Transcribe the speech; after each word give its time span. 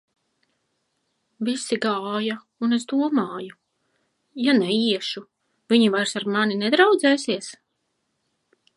Visi 1.49 1.77
gāja, 1.85 2.37
un 2.69 2.79
es 2.79 2.87
domāju: 2.93 3.59
ja 4.47 4.57
neiešu, 4.63 5.25
viņi 5.75 5.95
vairs 5.97 6.19
ar 6.23 6.31
mani 6.39 6.61
nedraudzēsies. 6.67 7.57